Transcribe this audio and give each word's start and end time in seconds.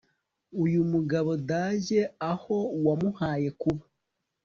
uyu 0.63 0.81
mugabo 0.91 1.31
d 1.47 1.49
ajye 1.65 2.01
aho 2.31 2.57
wamuhaye 2.85 3.49
kuba 3.61 3.83